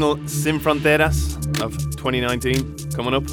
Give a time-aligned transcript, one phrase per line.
[0.00, 3.24] final Sin Fronteras of 2019 coming up.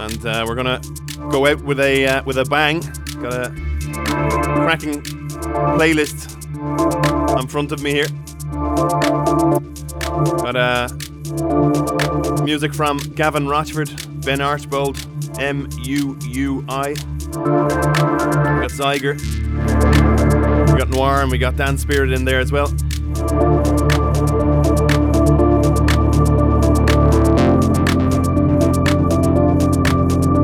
[0.00, 0.80] And uh, we're gonna
[1.30, 2.80] go out with a uh, with a bang.
[3.20, 3.50] Got a
[4.64, 5.02] cracking
[5.76, 6.32] playlist
[7.42, 8.08] in front of me here.
[10.40, 10.88] Got uh,
[12.42, 13.90] music from Gavin Rochford,
[14.24, 14.96] Ben Archbold,
[15.44, 16.88] M U U I.
[16.88, 19.20] We got Ziger.
[20.72, 22.68] We got Noir and we got Dance Spirit in there as well.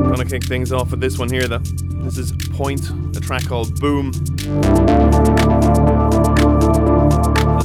[0.03, 1.57] Gonna kick things off with this one here though.
[2.03, 4.11] This is Point, a track called Boom.
[4.11, 4.45] This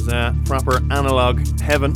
[0.01, 1.93] is uh, proper analog heaven.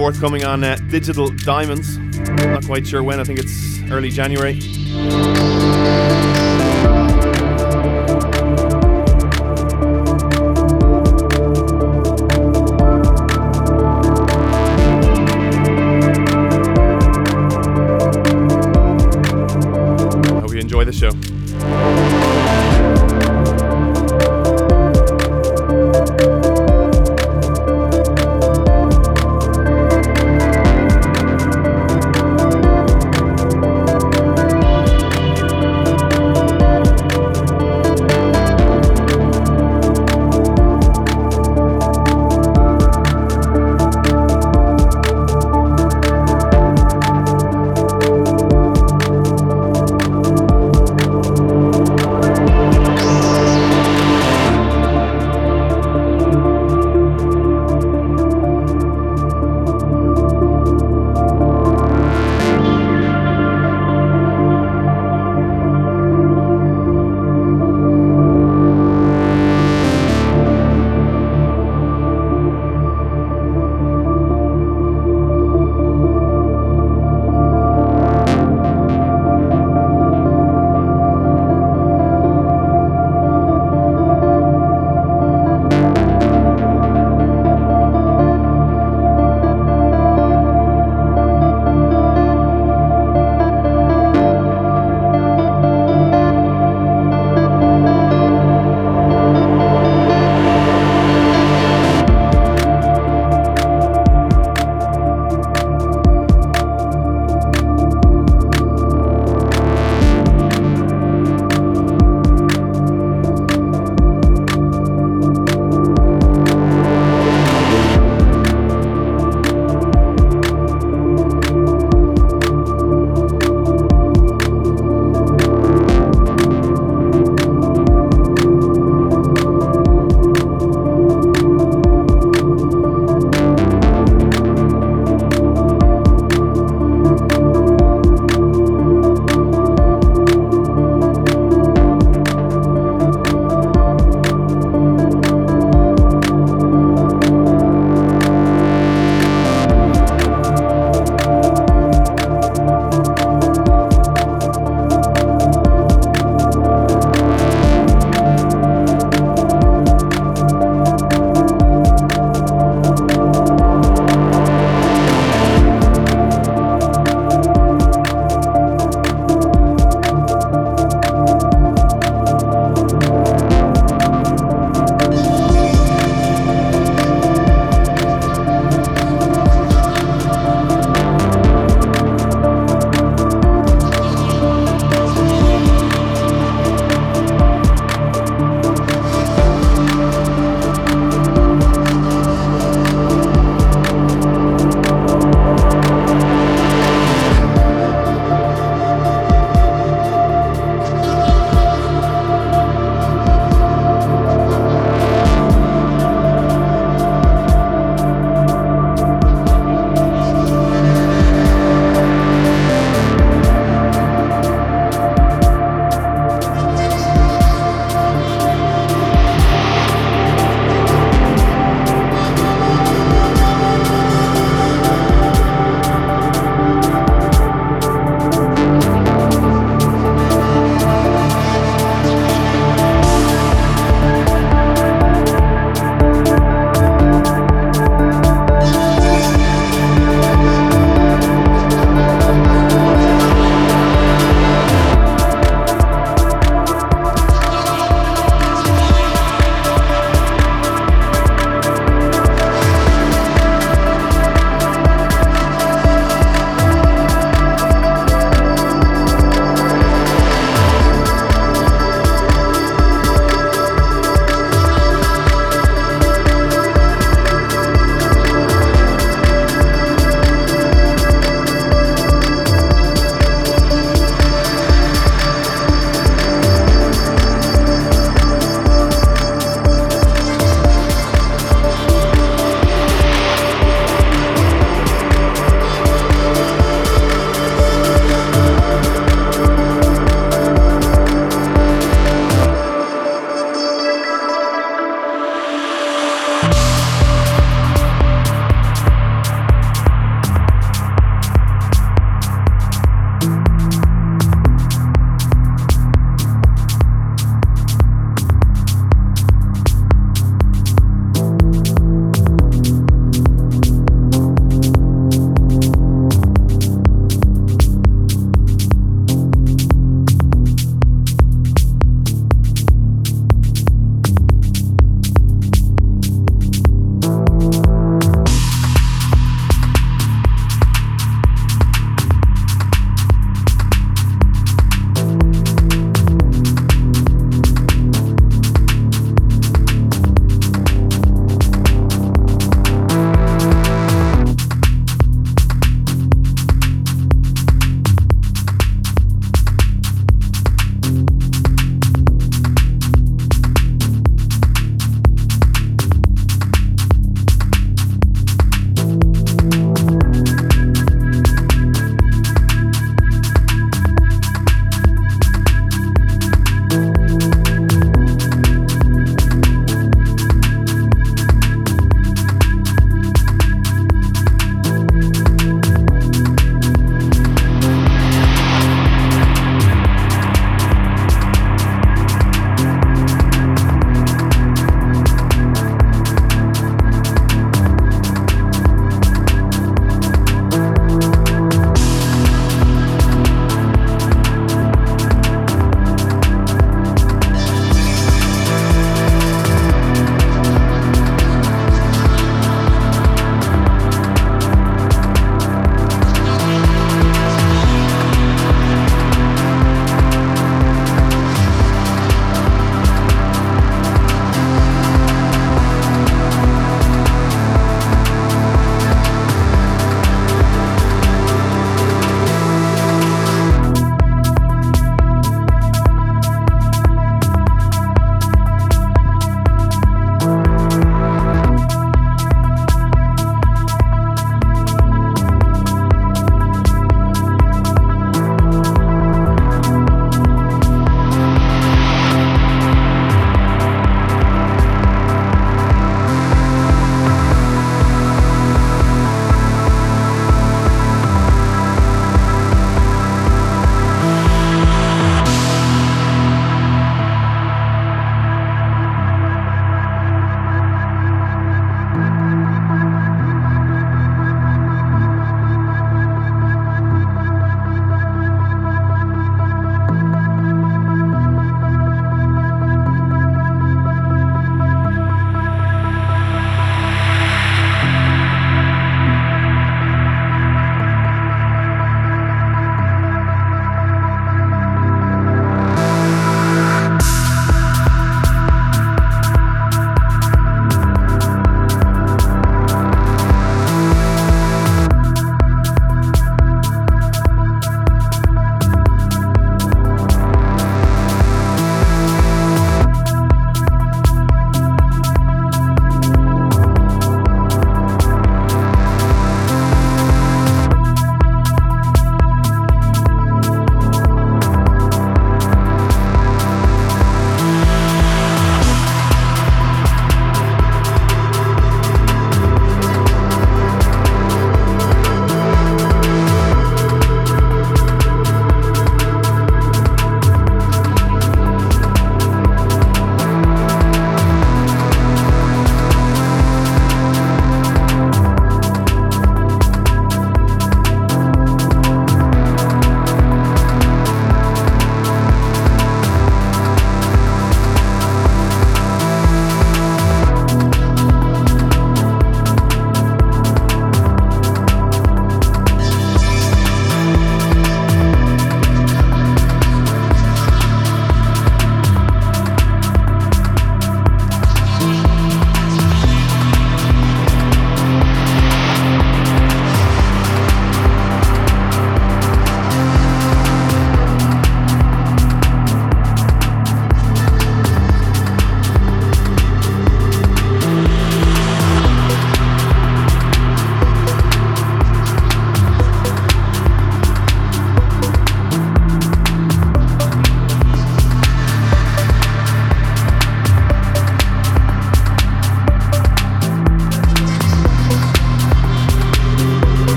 [0.00, 1.98] Forthcoming on uh, Digital Diamonds.
[1.98, 4.58] Not quite sure when, I think it's early January.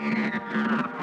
[0.00, 0.93] Yeah.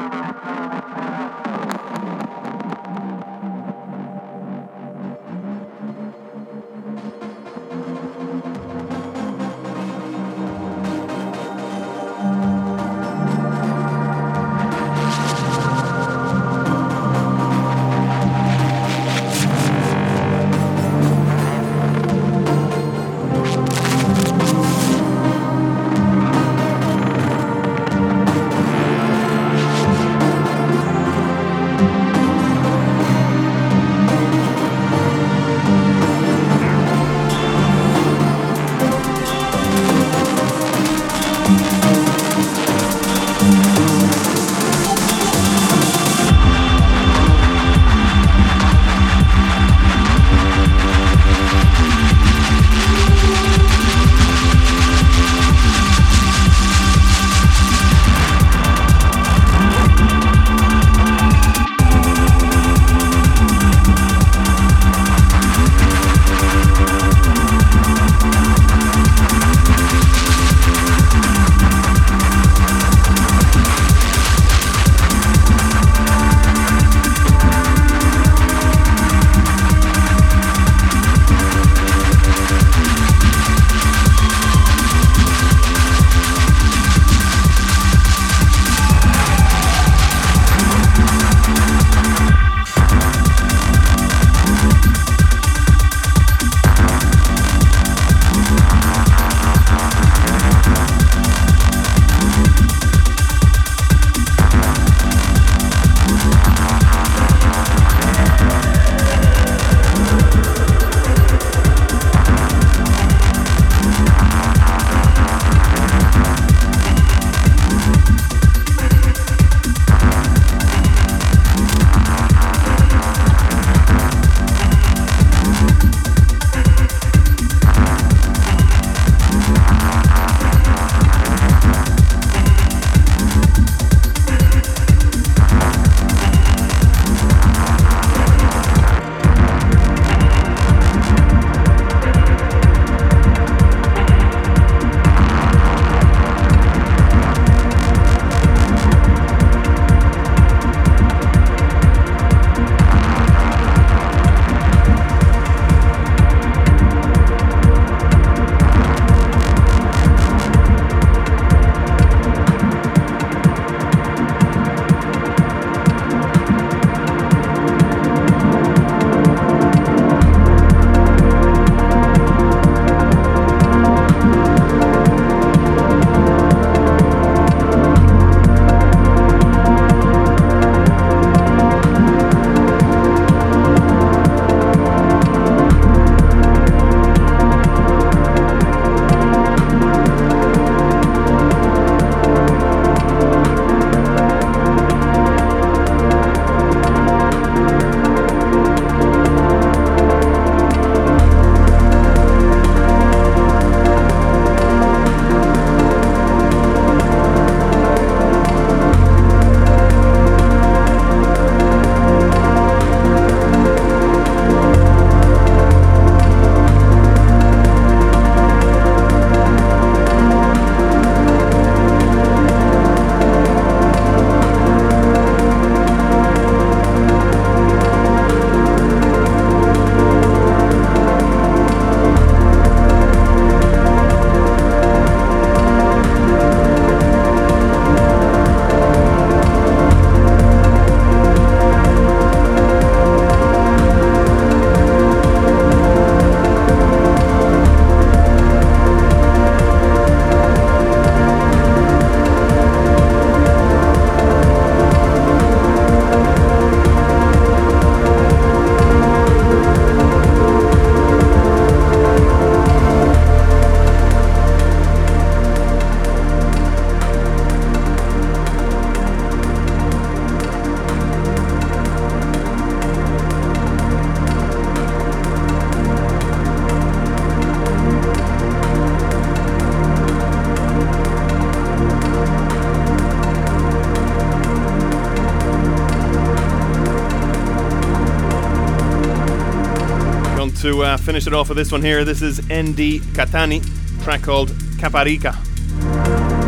[291.12, 292.06] Finish it off with this one here.
[292.06, 293.62] This is ND Catani,
[294.02, 294.48] track called
[294.78, 295.36] Caparica.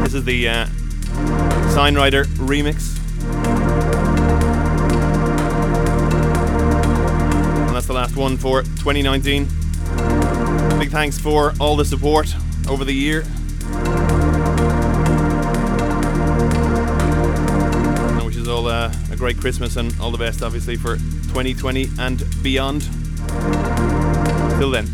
[0.05, 0.68] This is the uh,
[1.76, 2.97] Sinerider remix.
[7.68, 9.49] And that's the last one for 2019.
[10.80, 12.34] Big thanks for all the support
[12.70, 13.26] over the year.
[18.16, 21.89] I wish you all uh, a great Christmas and all the best, obviously, for 2020
[21.99, 22.88] and beyond.
[24.64, 24.93] Till then.